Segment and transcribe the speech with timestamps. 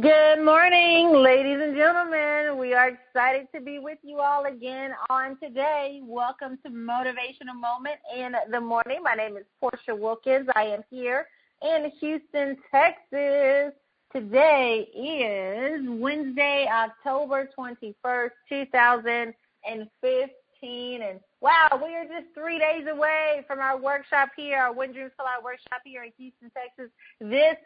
[0.00, 2.56] Good morning, ladies and gentlemen.
[2.56, 6.02] We are excited to be with you all again on today.
[6.04, 9.02] Welcome to Motivational Moment in the Morning.
[9.02, 10.48] My name is Portia Wilkins.
[10.54, 11.26] I am here
[11.62, 13.72] in Houston, Texas.
[14.12, 21.02] Today is Wednesday, October 21st, 2015.
[21.02, 25.10] And wow, we are just three days away from our workshop here, our Win Dreams
[25.18, 26.88] Collide workshop here in Houston, Texas.
[27.20, 27.56] This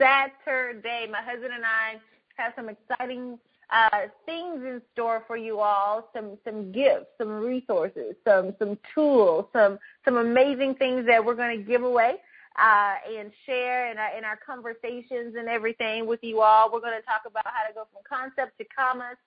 [0.00, 1.06] Saturday.
[1.10, 2.00] My husband and I
[2.36, 3.38] have some exciting
[3.70, 6.08] uh, things in store for you all.
[6.14, 11.56] Some some gifts, some resources, some some tools, some some amazing things that we're going
[11.58, 12.16] to give away
[12.58, 16.70] uh, and share in our, in our conversations and everything with you all.
[16.72, 19.18] We're going to talk about how to go from concept to commerce.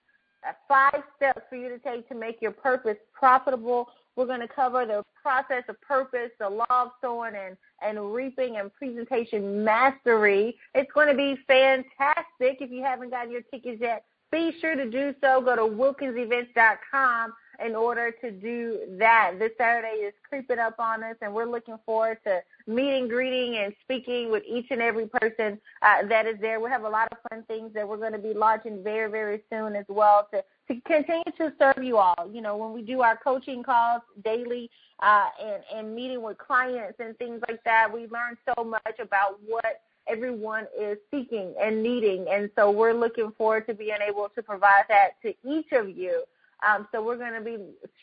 [0.68, 3.88] Five steps for you to take to make your purpose profitable.
[4.16, 8.56] We're going to cover the process of purpose, the law of sowing and, and reaping
[8.56, 10.56] and presentation mastery.
[10.74, 12.58] It's going to be fantastic.
[12.60, 15.40] If you haven't gotten your tickets yet, be sure to do so.
[15.40, 17.32] Go to wilkinsevents.com
[17.64, 19.34] in order to do that.
[19.38, 23.72] This Saturday is creeping up on us, and we're looking forward to meeting, greeting, and
[23.82, 26.60] speaking with each and every person uh, that is there.
[26.60, 29.42] We have a lot of fun things that we're going to be launching very, very
[29.50, 32.30] soon as well to, to continue to serve you all.
[32.30, 34.70] You know, when we do our coaching calls daily
[35.00, 39.38] uh, and, and meeting with clients and things like that, we learn so much about
[39.46, 42.26] what everyone is seeking and needing.
[42.30, 46.24] And so we're looking forward to being able to provide that to each of you.
[46.66, 47.58] Um, so we're going to be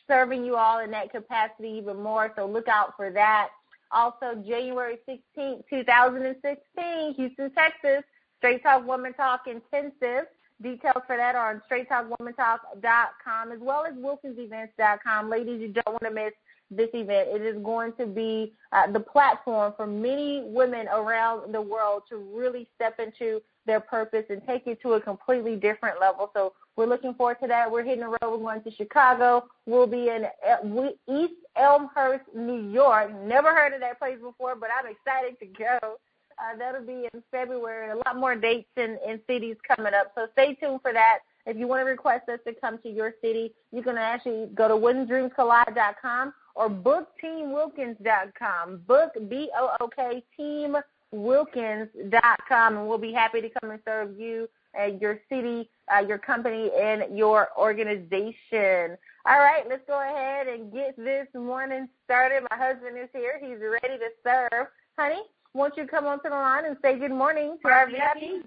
[0.07, 2.31] serving you all in that capacity even more.
[2.35, 3.49] So look out for that.
[3.91, 8.03] Also, January 16th, 2016, Houston, Texas,
[8.37, 10.27] Straight Talk Woman Talk Intensive.
[10.61, 15.29] Details for that are on straighttalkwomantalk.com as well as wilkinsevents.com.
[15.29, 16.33] Ladies, you don't want to miss
[16.69, 17.29] this event.
[17.31, 22.17] It is going to be uh, the platform for many women around the world to
[22.17, 26.31] really step into their purpose and take it to a completely different level.
[26.33, 27.69] So we're looking forward to that.
[27.69, 28.17] We're hitting the road.
[28.23, 29.45] We're going to Chicago.
[29.65, 33.13] We'll be in uh, East Elmhurst, New York.
[33.23, 35.97] Never heard of that place before, but I'm excited to go.
[36.41, 37.91] Uh, that'll be in February.
[37.91, 40.11] A lot more dates and, and cities coming up.
[40.15, 41.19] So stay tuned for that.
[41.45, 44.67] If you want to request us to come to your city, you can actually go
[44.67, 48.81] to WinDreamsCollide.com or bookteamwilkins.com.
[48.87, 54.49] Book, B-O-O-K, teamwilkins.com, and we'll be happy to come and serve you,
[54.79, 58.97] uh, your city, uh, your company, and your organization.
[59.25, 62.43] All right, let's go ahead and get this morning started.
[62.49, 63.37] My husband is here.
[63.39, 64.67] He's ready to serve.
[64.97, 65.21] Honey,
[65.53, 68.45] won't you come onto the line and say good morning to our VIP?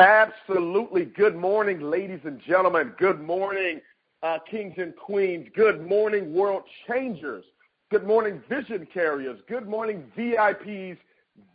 [0.00, 1.04] Absolutely.
[1.04, 2.92] Good morning, ladies and gentlemen.
[2.98, 3.80] Good morning,
[4.22, 5.48] uh, kings and queens.
[5.54, 7.44] Good morning, world changers.
[7.90, 9.40] Good morning, vision carriers.
[9.48, 10.98] Good morning, VIPs,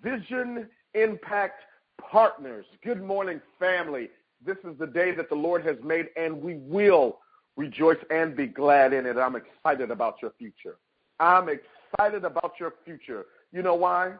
[0.01, 1.62] vision impact
[2.01, 2.66] partners.
[2.84, 4.09] Good morning, family.
[4.45, 7.19] This is the day that the Lord has made, and we will
[7.56, 9.18] rejoice and be glad in it.
[9.18, 10.78] I'm excited about your future.
[11.19, 13.25] I'm excited about your future.
[13.51, 14.13] You know why?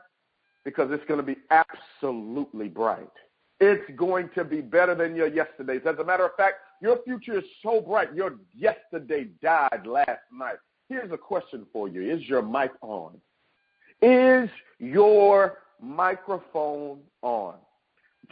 [0.66, 3.10] Because it's going to be absolutely bright.
[3.60, 5.82] It's going to be better than your yesterdays.
[5.86, 8.14] As a matter of fact, your future is so bright.
[8.14, 10.58] Your yesterday died last night.
[10.90, 13.20] Here's a question for you Is your mic on?
[14.02, 17.56] Is your microphone on?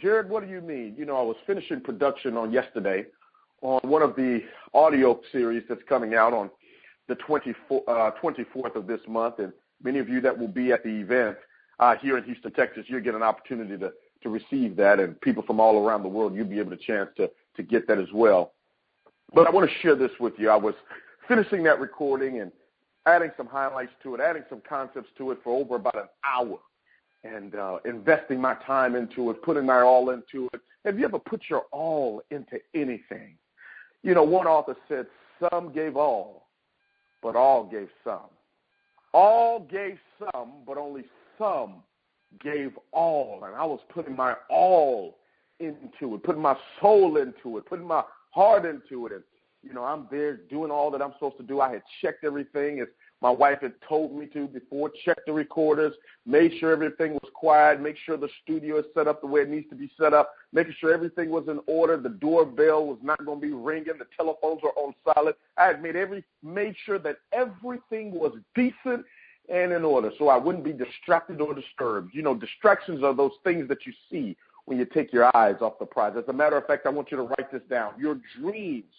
[0.00, 0.94] Jared, what do you mean?
[0.98, 3.06] You know, I was finishing production on yesterday
[3.62, 4.42] on one of the
[4.74, 6.50] audio series that's coming out on
[7.08, 9.38] the 24, uh, 24th of this month.
[9.38, 11.36] And many of you that will be at the event
[11.82, 15.42] uh, here in Houston, Texas, you'll get an opportunity to to receive that, and people
[15.42, 18.06] from all around the world, you'll be able to chance to to get that as
[18.14, 18.52] well.
[19.34, 20.48] But I want to share this with you.
[20.48, 20.74] I was
[21.26, 22.52] finishing that recording and
[23.06, 26.58] adding some highlights to it, adding some concepts to it for over about an hour,
[27.24, 30.60] and uh, investing my time into it, putting my all into it.
[30.84, 33.34] Have you ever put your all into anything?
[34.04, 35.06] You know, one author said,
[35.40, 36.46] "Some gave all,
[37.22, 38.30] but all gave some.
[39.12, 41.02] All gave some, but only
[41.42, 41.82] some
[42.42, 45.18] gave all, and I was putting my all
[45.60, 49.12] into it, putting my soul into it, putting my heart into it.
[49.12, 49.22] And,
[49.62, 51.60] you know, I'm there doing all that I'm supposed to do.
[51.60, 52.88] I had checked everything as
[53.20, 55.94] my wife had told me to before, checked the recorders,
[56.26, 59.48] made sure everything was quiet, make sure the studio is set up the way it
[59.48, 63.24] needs to be set up, making sure everything was in order, the doorbell was not
[63.24, 65.36] going to be ringing, the telephones were on silent.
[65.56, 69.04] I had made every made sure that everything was decent
[69.48, 72.14] and in order so I wouldn't be distracted or disturbed.
[72.14, 74.36] You know, distractions are those things that you see
[74.66, 76.14] when you take your eyes off the prize.
[76.16, 77.94] As a matter of fact, I want you to write this down.
[77.98, 78.92] Your dreams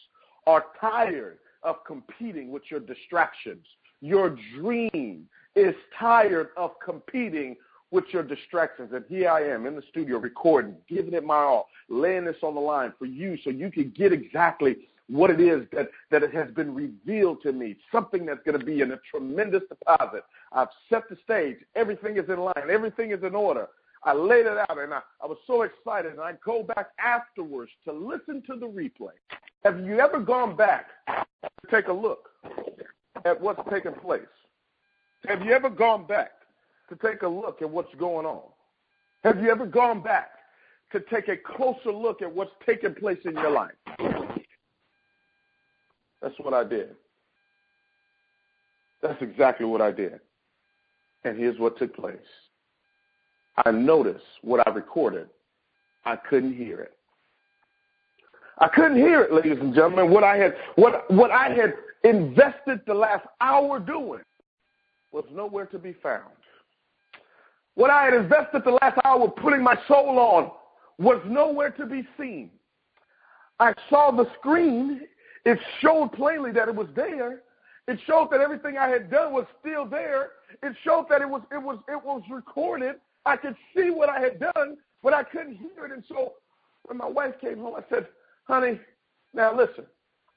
[0.45, 3.65] are tired of competing with your distractions.
[4.01, 7.55] Your dream is tired of competing
[7.91, 8.91] with your distractions.
[8.91, 12.55] And here I am in the studio recording, giving it my all, laying this on
[12.55, 14.77] the line for you so you can get exactly
[15.09, 18.65] what it is that, that it has been revealed to me, something that's going to
[18.65, 20.23] be in a tremendous deposit.
[20.51, 21.57] I've set the stage.
[21.75, 22.69] Everything is in line.
[22.69, 23.67] Everything is in order.
[24.05, 26.13] I laid it out and I, I was so excited.
[26.13, 29.13] And I go back afterwards to listen to the replay.
[29.63, 32.29] Have you ever gone back to take a look
[33.25, 34.21] at what's taking place?
[35.27, 36.31] Have you ever gone back
[36.89, 38.41] to take a look at what's going on?
[39.23, 40.31] Have you ever gone back
[40.91, 44.22] to take a closer look at what's taking place in your life?
[46.23, 46.95] That's what I did.
[49.01, 50.21] That's exactly what I did.
[51.25, 52.15] And here's what took place.
[53.65, 55.27] I noticed what I recorded.
[56.05, 56.97] I couldn't hear it.
[58.59, 60.11] I couldn't hear it, ladies and gentlemen.
[60.11, 61.73] What I had what what I had
[62.03, 64.21] invested the last hour doing
[65.11, 66.31] was nowhere to be found.
[67.75, 70.51] What I had invested the last hour putting my soul on
[70.97, 72.51] was nowhere to be seen.
[73.59, 75.01] I saw the screen
[75.45, 77.41] it showed plainly that it was there.
[77.87, 80.31] It showed that everything I had done was still there.
[80.61, 82.95] It showed that it was it was it was recorded.
[83.25, 85.91] I could see what I had done, but I couldn't hear it.
[85.91, 86.33] And so
[86.83, 88.07] when my wife came home, I said,
[88.45, 88.79] "Honey,
[89.33, 89.85] now listen.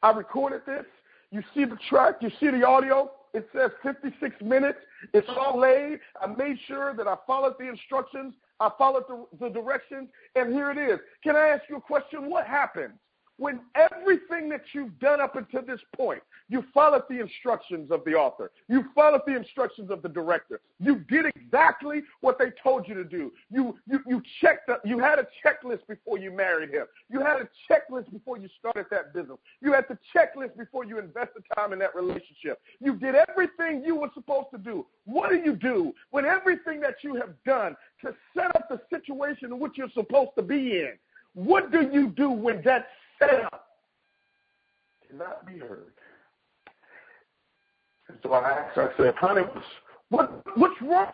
[0.02, 0.84] I recorded this.
[1.30, 2.16] You see the track.
[2.20, 3.10] You see the audio.
[3.32, 4.78] It says 56 minutes.
[5.12, 6.00] It's all laid.
[6.20, 8.34] I made sure that I followed the instructions.
[8.60, 10.98] I followed the, the directions, and here it is.
[11.22, 12.30] Can I ask you a question?
[12.30, 12.94] What happens
[13.38, 18.12] when everything that you've done up until this point, you followed the instructions of the
[18.12, 22.94] author, you followed the instructions of the director, you did exactly what they told you
[22.94, 23.32] to do.
[23.50, 26.86] You you you checked the, you had a checklist before you married him.
[27.10, 29.38] You had a checklist before you started that business.
[29.60, 32.60] You had the checklist before you invested time in that relationship.
[32.80, 34.86] You did everything you were supposed to do.
[35.04, 39.52] What do you do when everything that you have done to set up the situation
[39.52, 40.92] in which you're supposed to be in?
[41.34, 42.86] What do you do when that
[43.18, 43.66] setup
[45.08, 45.92] cannot be heard.
[48.08, 49.42] And so I asked her, I said, honey,
[50.10, 51.12] what, what's wrong?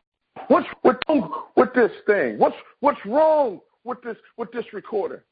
[0.49, 2.39] What's wrong with this thing?
[2.39, 5.25] What's, what's wrong with this, with this recorder?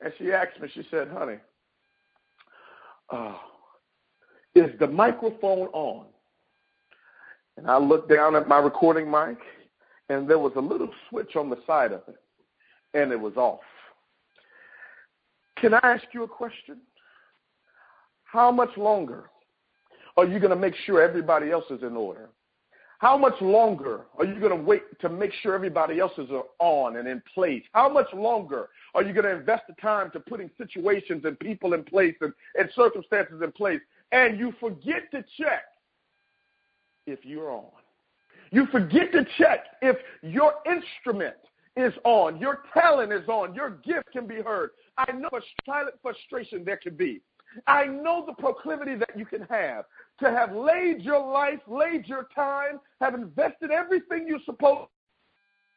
[0.00, 1.38] And she asked me, she said, honey,
[3.10, 3.34] uh,
[4.54, 6.06] is the microphone on?
[7.56, 9.38] And I looked down at my recording mic,
[10.08, 12.16] and there was a little switch on the side of it,
[12.94, 13.60] and it was off.
[15.60, 16.78] Can I ask you a question?
[18.24, 19.30] How much longer
[20.16, 22.28] are you going to make sure everybody else is in order?
[22.98, 26.28] How much longer are you going to wait to make sure everybody else is
[26.58, 27.62] on and in place?
[27.72, 31.74] How much longer are you going to invest the time to putting situations and people
[31.74, 33.80] in place and, and circumstances in place?
[34.10, 35.62] And you forget to check
[37.06, 37.66] if you're on.
[38.50, 41.36] You forget to check if your instrument
[41.76, 44.70] is on, your talent is on, your gift can be heard.
[44.98, 47.22] I know the silent frustration there can be.
[47.66, 49.86] I know the proclivity that you can have
[50.20, 54.90] to have laid your life, laid your time, have invested everything you're supposed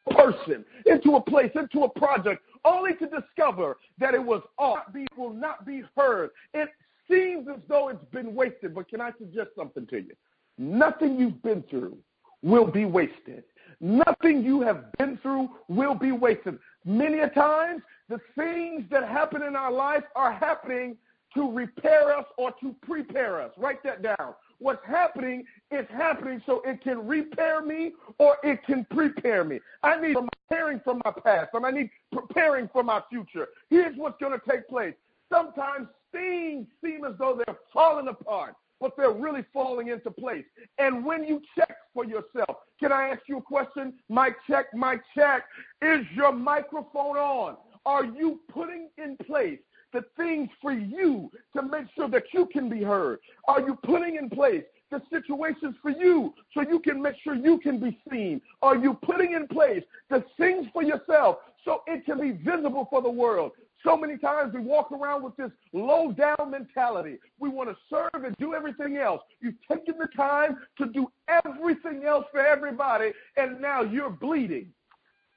[0.09, 5.05] person into a place, into a project, only to discover that it was off, be,
[5.17, 6.31] will not be heard.
[6.53, 6.69] It
[7.09, 10.13] seems as though it's been wasted, but can I suggest something to you?
[10.57, 11.97] Nothing you've been through
[12.41, 13.43] will be wasted.
[13.79, 16.57] Nothing you have been through will be wasted.
[16.85, 20.97] Many a times, the things that happen in our life are happening
[21.33, 23.51] to repair us or to prepare us.
[23.57, 24.33] Write that down.
[24.59, 29.59] What's happening is happening so it can repair me or it can prepare me.
[29.81, 30.17] I need
[30.49, 33.47] preparing for my past and I need preparing for my future.
[33.69, 34.93] Here's what's going to take place.
[35.31, 40.43] Sometimes things seem as though they're falling apart but they're really falling into place.
[40.79, 43.93] And when you check for yourself, can I ask you a question?
[44.09, 45.43] Mic check, mic check.
[45.83, 47.57] Is your microphone on?
[47.85, 49.59] Are you putting in place
[49.93, 53.19] the things for you to make sure that you can be heard?
[53.47, 57.59] Are you putting in place the situations for you so you can make sure you
[57.59, 58.41] can be seen?
[58.61, 63.01] Are you putting in place the things for yourself so it can be visible for
[63.01, 63.51] the world?
[63.83, 67.17] So many times we walk around with this low down mentality.
[67.39, 69.21] We want to serve and do everything else.
[69.39, 74.67] You've taken the time to do everything else for everybody, and now you're bleeding.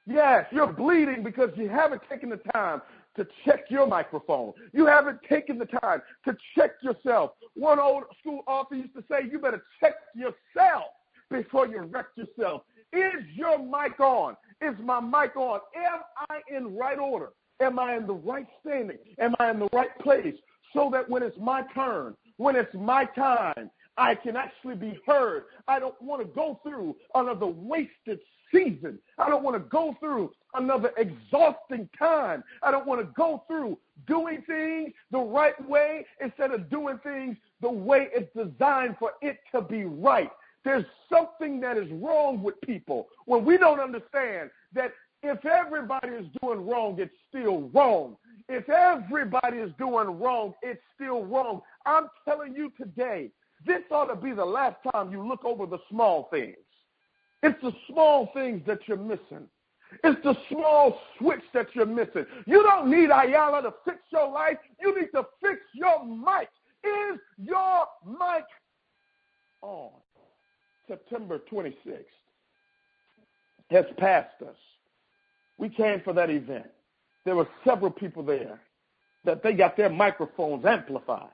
[0.05, 2.81] Yes, you're bleeding because you haven't taken the time
[3.15, 4.53] to check your microphone.
[4.73, 7.31] You haven't taken the time to check yourself.
[7.55, 10.83] One old school author used to say, you better check yourself
[11.31, 12.63] before you wreck yourself.
[12.93, 14.35] Is your mic on?
[14.61, 15.59] Is my mic on?
[15.75, 15.99] Am
[16.29, 17.29] I in right order?
[17.61, 18.97] Am I in the right standing?
[19.19, 20.35] Am I in the right place?
[20.73, 25.43] So that when it's my turn, when it's my time, I can actually be heard.
[25.67, 28.19] I don't want to go through another wasted
[28.53, 28.99] season.
[29.17, 32.43] I don't want to go through another exhausting time.
[32.61, 37.37] I don't want to go through doing things the right way instead of doing things
[37.61, 40.29] the way it's designed for it to be right.
[40.63, 44.91] There's something that is wrong with people when we don't understand that
[45.27, 48.17] if everybody is doing wrong, it's still wrong.
[48.47, 51.61] If everybody is doing wrong, it's still wrong.
[51.85, 53.31] I'm telling you today,
[53.65, 56.57] this ought to be the last time you look over the small things.
[57.41, 59.47] It's the small things that you're missing.
[60.03, 62.25] It's the small switch that you're missing.
[62.45, 64.57] You don't need Iyanla to fix your life.
[64.81, 66.49] You need to fix your mic.
[66.83, 68.45] Is your mic
[69.61, 69.91] on?
[70.87, 72.05] September 26th
[73.71, 74.55] has passed us.
[75.57, 76.67] We came for that event.
[77.23, 78.59] There were several people there
[79.23, 81.29] that they got their microphones amplified.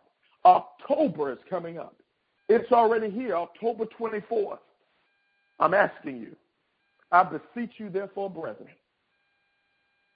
[0.45, 1.95] October is coming up.
[2.49, 4.59] It's already here, October 24th.
[5.59, 6.35] I'm asking you,
[7.11, 8.69] I beseech you, therefore, brethren,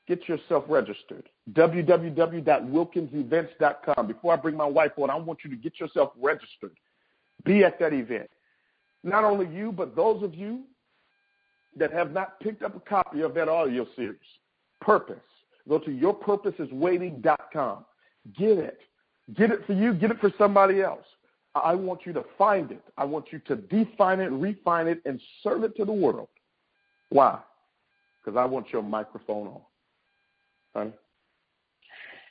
[0.07, 1.29] get yourself registered.
[1.53, 4.07] www.wilkinsevents.com.
[4.07, 6.77] Before I bring my wife on, I want you to get yourself registered.
[7.43, 8.29] Be at that event.
[9.03, 10.63] Not only you, but those of you
[11.75, 14.19] that have not picked up a copy of that audio series,
[14.81, 15.17] Purpose.
[15.67, 17.85] Go to yourpurposeiswaiting.com.
[18.37, 18.79] Get it.
[19.35, 19.93] Get it for you.
[19.93, 21.05] Get it for somebody else.
[21.55, 22.83] I want you to find it.
[22.97, 26.27] I want you to define it, refine it, and serve it to the world.
[27.09, 27.39] Why?
[28.23, 29.61] Because I want your microphone on.
[30.75, 30.93] Honey?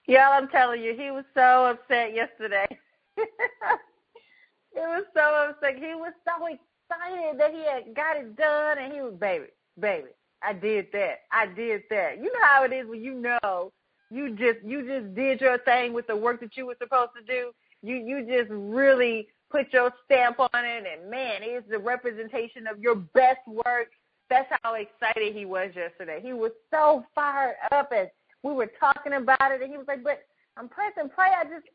[0.07, 2.67] Y'all, I'm telling you, he was so upset yesterday.
[3.17, 5.77] he was so upset.
[5.77, 6.47] He was so
[6.91, 9.47] excited that he had got it done, and he was, baby,
[9.81, 10.09] baby,
[10.43, 11.21] I did that.
[11.33, 12.19] I did that.
[12.19, 13.73] You know how it is when you know
[14.11, 17.25] you just you just did your thing with the work that you were supposed to
[17.25, 17.51] do.
[17.83, 22.79] You you just really put your stamp on it, and man, it's the representation of
[22.79, 23.89] your best work.
[24.31, 26.21] That's how excited he was yesterday.
[26.23, 28.09] He was so fired up, and
[28.43, 30.25] we were talking about it, and he was like, "But
[30.57, 31.31] I'm pressing play.
[31.37, 31.67] I just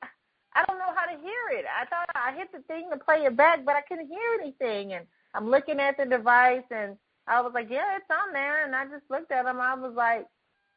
[0.56, 1.66] I don't know how to hear it.
[1.66, 4.94] I thought I hit the thing to play it back, but I couldn't hear anything."
[4.94, 8.76] And I'm looking at the device, and I was like, "Yeah, it's on there." And
[8.76, 9.60] I just looked at him.
[9.60, 10.26] I was like,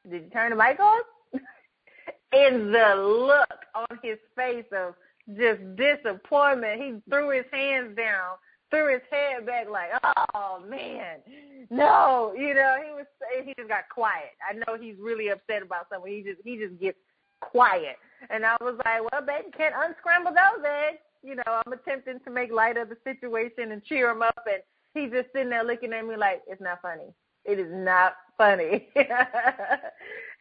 [0.09, 1.01] "Did you turn the mic on?"
[2.33, 4.95] and the look on his face of
[5.37, 8.37] just disappointment, he threw his hands down,
[8.71, 9.91] threw his head back like,
[10.35, 11.19] "Oh man,
[11.71, 13.07] no!" You know, he was
[13.45, 14.33] he just got quiet.
[14.49, 16.13] I know he's really upset about something.
[16.13, 16.99] He just he just gets
[17.41, 17.97] quiet,
[18.31, 22.31] and I was like, "Well, baby, can't unscramble those eggs." You know, I'm attempting to
[22.31, 24.63] make light of the situation and cheer him up, and
[24.95, 27.15] he's just sitting there looking at me like, "It's not funny.
[27.45, 28.89] It is not funny."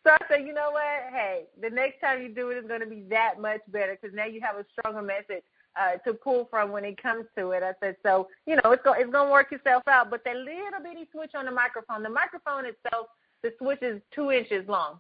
[0.04, 1.14] So I said, you know what?
[1.14, 4.16] Hey, the next time you do it is going to be that much better because
[4.16, 5.44] now you have a stronger message
[5.80, 7.62] uh, to pull from when it comes to it.
[7.62, 10.10] I said, so you know, it's going it's going to work itself out.
[10.10, 13.08] But that little bitty switch on the microphone, the microphone itself,
[13.44, 15.00] the switch is two inches long.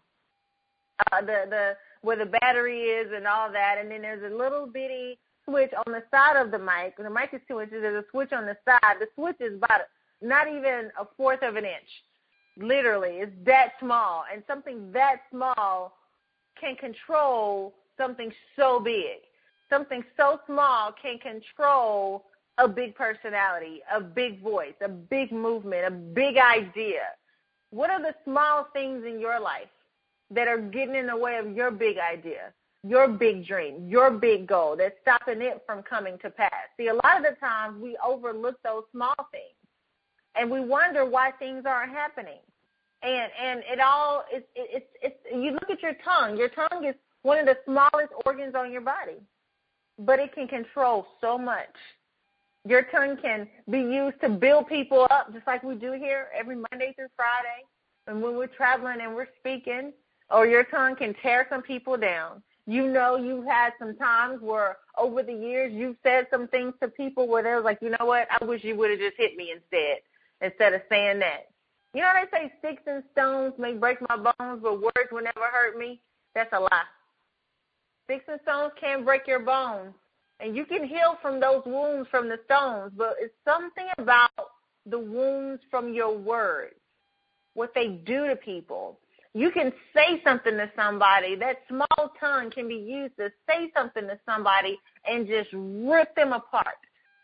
[1.11, 4.67] Uh, the the where the battery is and all that, and then there's a little
[4.67, 6.97] bitty switch on the side of the mic.
[6.97, 7.81] The mic is two inches.
[7.81, 8.97] There's a switch on the side.
[8.99, 9.81] The switch is about
[10.21, 11.89] not even a fourth of an inch
[12.57, 15.97] Literally, it's that small, and something that small
[16.59, 19.19] can control something so big.
[19.69, 22.25] Something so small can control
[22.57, 27.03] a big personality, a big voice, a big movement, a big idea.
[27.69, 29.69] What are the small things in your life
[30.31, 34.47] that are getting in the way of your big idea, your big dream, your big
[34.47, 36.51] goal that's stopping it from coming to pass?
[36.77, 39.55] See, a lot of the times we overlook those small things
[40.35, 42.39] and we wonder why things aren't happening.
[43.03, 46.37] And and it all it's it's it's you look at your tongue.
[46.37, 49.17] Your tongue is one of the smallest organs on your body,
[49.97, 51.75] but it can control so much.
[52.67, 56.55] Your tongue can be used to build people up, just like we do here every
[56.55, 57.65] Monday through Friday.
[58.05, 59.93] And when we're traveling and we're speaking,
[60.31, 62.41] or your tongue can tear some people down.
[62.67, 66.87] You know, you've had some times where over the years you've said some things to
[66.87, 69.51] people where they're like, you know what, I wish you would have just hit me
[69.51, 69.97] instead
[70.41, 71.47] instead of saying that.
[71.93, 75.47] You know they say sticks and stones may break my bones, but words will never
[75.51, 75.99] hurt me.
[76.33, 76.83] That's a lie.
[78.05, 79.93] Sticks and stones can't break your bones,
[80.39, 82.93] and you can heal from those wounds from the stones.
[82.95, 84.31] But it's something about
[84.85, 86.75] the wounds from your words,
[87.55, 88.97] what they do to people.
[89.33, 91.35] You can say something to somebody.
[91.35, 96.33] That small tongue can be used to say something to somebody and just rip them
[96.33, 96.75] apart.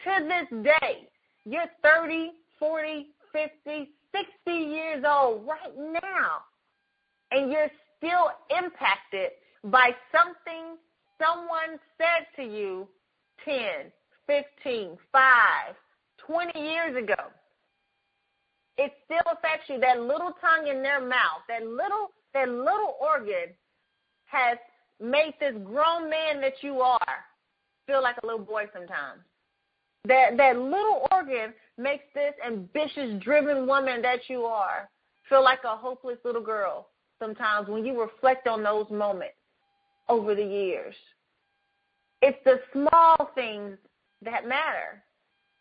[0.05, 1.09] To this day,
[1.45, 6.43] you're 30, 40, 50, 60 years old right now,
[7.31, 9.31] and you're still impacted
[9.65, 10.77] by something
[11.19, 12.87] someone said to you
[13.43, 13.91] 10,
[14.27, 15.21] 15, 5,
[16.17, 17.15] 20 years ago,
[18.77, 19.79] it still affects you.
[19.79, 23.53] That little tongue in their mouth, that little that little organ
[24.25, 24.57] has
[25.01, 26.99] made this grown man that you are
[27.85, 29.21] feel like a little boy sometimes.
[30.05, 34.89] That that little organ makes this ambitious, driven woman that you are
[35.29, 36.87] feel like a hopeless little girl
[37.19, 39.35] sometimes when you reflect on those moments
[40.09, 40.95] over the years.
[42.21, 43.77] It's the small things
[44.23, 45.03] that matter.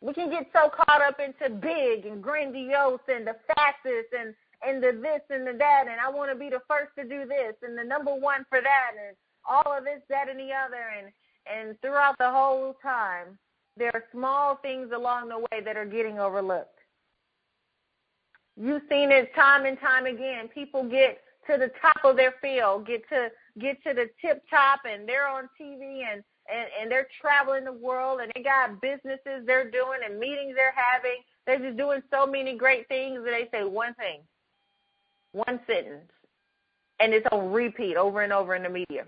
[0.01, 4.35] We can get so caught up into big and grandiose and the fastest and
[4.67, 7.27] and the this and the that and I want to be the first to do
[7.27, 9.17] this and the number one for that and
[9.49, 11.13] all of this, that, and the other and
[11.49, 13.39] and throughout the whole time,
[13.77, 16.79] there are small things along the way that are getting overlooked.
[18.57, 20.49] You've seen it time and time again.
[20.49, 23.29] People get to the top of their field, get to
[23.61, 27.73] get to the tip top, and they're on TV and and, and they're traveling the
[27.73, 31.19] world and they got businesses they're doing and meetings they're having.
[31.47, 34.21] They're just doing so many great things that they say one thing,
[35.33, 36.11] one sentence,
[36.99, 39.07] and it's on repeat over and over in the media.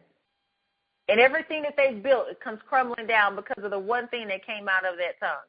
[1.09, 4.47] And everything that they've built it comes crumbling down because of the one thing that
[4.47, 5.49] came out of that tongue.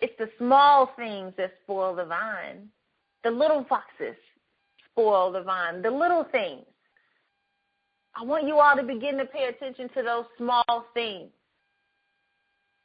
[0.00, 2.68] It's the small things that spoil the vine.
[3.24, 4.16] The little foxes
[4.90, 5.82] spoil the vine.
[5.82, 6.66] The little things.
[8.16, 11.30] I want you all to begin to pay attention to those small things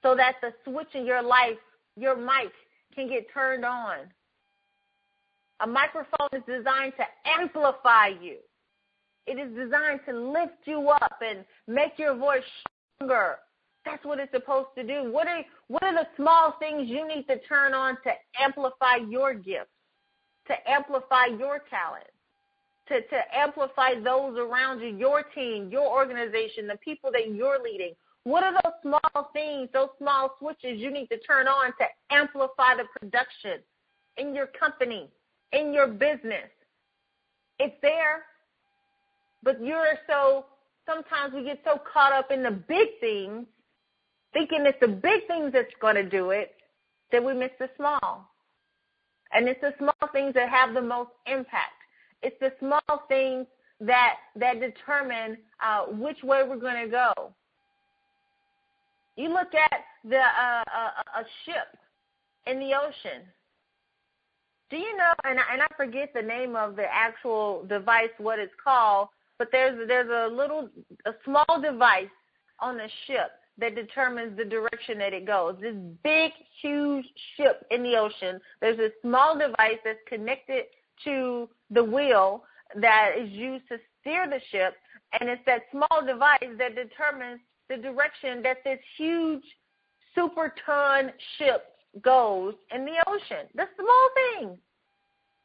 [0.01, 1.57] so that the switch in your life,
[1.95, 2.51] your mic,
[2.95, 3.97] can get turned on.
[5.61, 8.37] A microphone is designed to amplify you.
[9.27, 12.41] It is designed to lift you up and make your voice
[12.95, 13.35] stronger.
[13.85, 15.11] That's what it's supposed to do.
[15.11, 19.33] What are what are the small things you need to turn on to amplify your
[19.33, 19.69] gifts,
[20.47, 22.07] to amplify your talent,
[22.89, 27.93] to, to amplify those around you, your team, your organization, the people that you're leading?
[28.23, 32.75] What are those small things, those small switches you need to turn on to amplify
[32.75, 33.59] the production
[34.17, 35.09] in your company,
[35.53, 36.49] in your business?
[37.59, 38.25] It's there.
[39.41, 40.45] But you're so,
[40.85, 43.45] sometimes we get so caught up in the big things,
[44.33, 46.55] thinking it's the big things that's going to do it,
[47.11, 48.29] that we miss the small.
[49.31, 51.78] And it's the small things that have the most impact.
[52.21, 53.47] It's the small things
[53.81, 57.31] that that determine uh, which way we're going to go.
[59.15, 61.77] You look at the uh, a, a ship
[62.47, 63.23] in the ocean.
[64.69, 65.11] Do you know?
[65.23, 69.49] And I, and I forget the name of the actual device, what it's called, but
[69.51, 70.69] there's there's a little
[71.05, 72.07] a small device
[72.59, 75.55] on the ship that determines the direction that it goes.
[75.59, 77.05] This big, huge
[77.35, 80.65] ship in the ocean, there's a small device that's connected
[81.03, 82.43] to the wheel
[82.75, 84.75] that is used to steer the ship,
[85.19, 89.43] and it's that small device that determines the direction that this huge
[90.15, 91.65] super ton ship
[92.01, 93.47] goes in the ocean.
[93.55, 94.59] The small things.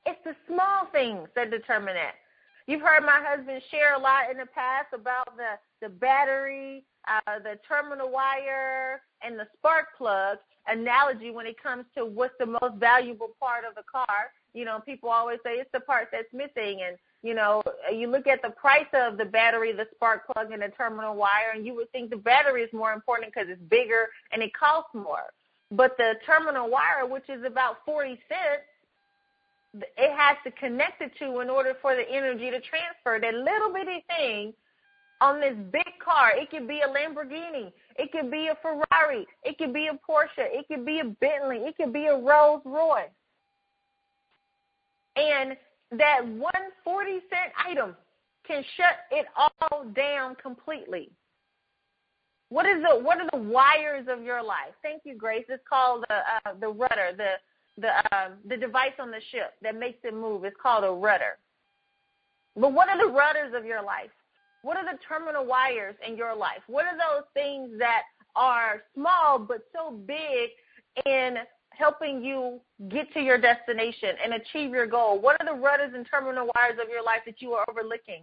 [0.07, 2.15] It's the small things that determine that.
[2.67, 7.39] You've heard my husband share a lot in the past about the the battery, uh,
[7.39, 10.39] the terminal wire, and the spark plug
[10.69, 14.31] analogy when it comes to what's the most valuable part of the car.
[14.55, 18.27] You know, people always say it's the part that's missing, and you know, you look
[18.27, 21.75] at the price of the battery, the spark plug, and the terminal wire, and you
[21.75, 25.33] would think the battery is more important because it's bigger and it costs more.
[25.71, 31.41] But the terminal wire, which is about 40 cents, it has to connect it to
[31.41, 33.19] in order for the energy to transfer.
[33.21, 34.53] That little bitty thing
[35.21, 39.59] on this big car, it could be a Lamborghini, it could be a Ferrari, it
[39.59, 43.09] could be a Porsche, it could be a Bentley, it could be a Rolls Royce.
[45.17, 45.57] And
[45.99, 46.53] that one
[46.83, 47.95] 40 cent item
[48.47, 51.11] can shut it all down completely.
[52.49, 54.75] What is the what are the wires of your life?
[54.83, 55.45] Thank you, Grace.
[55.49, 57.33] It's called the uh, the rudder, the
[57.81, 60.45] the um, the device on the ship that makes it move.
[60.45, 61.39] It's called a rudder.
[62.57, 64.11] But what are the rudders of your life?
[64.65, 66.63] What are the terminal wires in your life?
[66.69, 70.51] What are those things that are small but so big
[71.05, 71.37] in
[71.69, 75.21] helping you get to your destination and achieve your goal?
[75.21, 78.23] What are the rudders and terminal wires of your life that you are overlooking?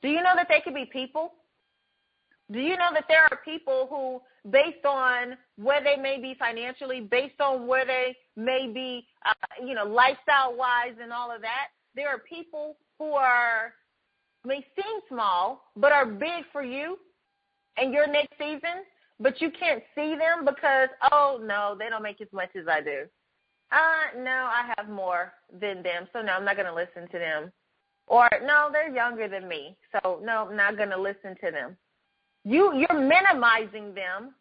[0.00, 1.34] Do you know that they could be people?
[2.50, 7.02] Do you know that there are people who, based on where they may be financially,
[7.02, 11.68] based on where they may be, uh, you know, lifestyle wise and all of that,
[11.94, 13.74] there are people who are,
[14.44, 16.98] may seem small, but are big for you
[17.76, 18.84] and your next season,
[19.18, 22.80] but you can't see them because, oh, no, they don't make as much as I
[22.80, 23.02] do.
[23.72, 27.18] Uh, no, I have more than them, so no, I'm not going to listen to
[27.18, 27.52] them.
[28.06, 31.76] Or, no, they're younger than me, so no, I'm not going to listen to them.
[32.44, 34.34] You you're minimizing them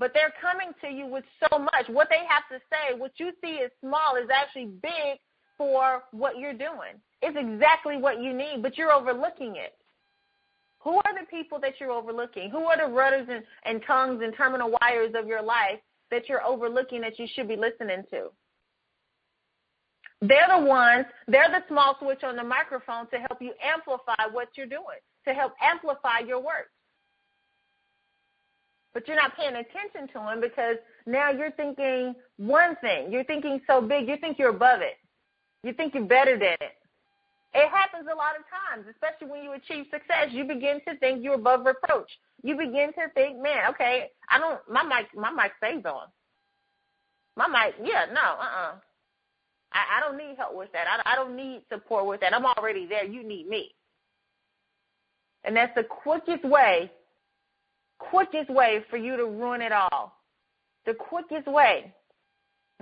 [0.00, 1.86] but they're coming to you with so much.
[1.88, 5.20] What they have to say, what you see as small, is actually big
[5.60, 6.96] for what you're doing.
[7.20, 9.74] It's exactly what you need, but you're overlooking it.
[10.78, 12.48] Who are the people that you're overlooking?
[12.48, 15.78] Who are the rudders and, and tongues and terminal wires of your life
[16.10, 18.28] that you're overlooking that you should be listening to?
[20.22, 24.48] They're the ones, they're the small switch on the microphone to help you amplify what
[24.54, 26.70] you're doing, to help amplify your work.
[28.94, 33.12] But you're not paying attention to them because now you're thinking one thing.
[33.12, 34.96] You're thinking so big, you think you're above it.
[35.62, 36.76] You think you're better than it.
[37.52, 40.28] It happens a lot of times, especially when you achieve success.
[40.30, 42.10] You begin to think you're above reproach.
[42.42, 46.06] You begin to think, man, okay, I don't, my mic, my mic stays on.
[47.36, 48.74] My mic, yeah, no, uh-uh.
[49.72, 50.86] I, I don't need help with that.
[50.88, 52.34] I, I don't need support with that.
[52.34, 53.04] I'm already there.
[53.04, 53.74] You need me.
[55.44, 56.90] And that's the quickest way,
[57.98, 60.16] quickest way for you to ruin it all.
[60.86, 61.92] The quickest way.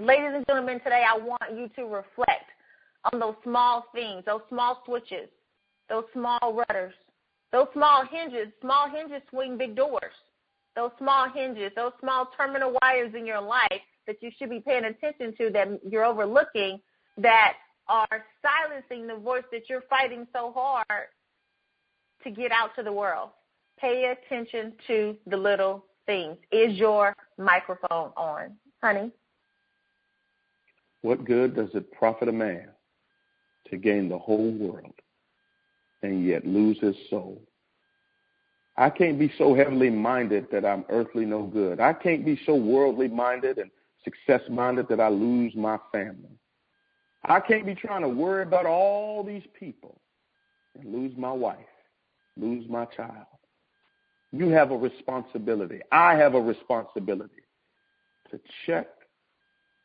[0.00, 2.47] Ladies and gentlemen, today I want you to reflect
[3.12, 5.28] on those small things, those small switches,
[5.88, 6.94] those small rudders,
[7.52, 8.52] those small hinges.
[8.60, 10.12] Small hinges swing big doors.
[10.76, 14.84] Those small hinges, those small terminal wires in your life that you should be paying
[14.84, 16.80] attention to that you're overlooking
[17.16, 17.54] that
[17.88, 21.08] are silencing the voice that you're fighting so hard
[22.22, 23.30] to get out to the world.
[23.80, 26.36] Pay attention to the little things.
[26.52, 29.10] Is your microphone on, honey?
[31.02, 32.68] What good does it profit a man
[33.70, 34.94] to gain the whole world
[36.02, 37.42] and yet lose his soul?
[38.76, 41.80] I can't be so heavenly minded that I'm earthly no good.
[41.80, 43.70] I can't be so worldly minded and
[44.04, 46.38] success minded that I lose my family.
[47.24, 50.00] I can't be trying to worry about all these people
[50.78, 51.58] and lose my wife,
[52.36, 53.26] lose my child.
[54.30, 55.80] You have a responsibility.
[55.90, 57.42] I have a responsibility
[58.30, 58.86] to check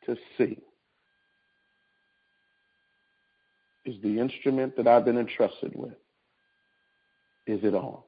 [0.06, 0.58] to see
[3.84, 5.94] is the instrument that I've been entrusted with,
[7.46, 7.98] is it on?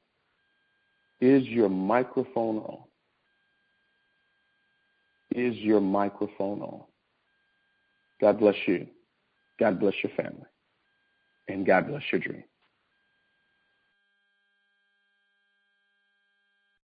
[1.21, 2.79] Is your microphone on?
[5.31, 6.83] Is your microphone on?
[8.19, 8.87] God bless you.
[9.59, 10.45] God bless your family.
[11.47, 12.43] And God bless your dream.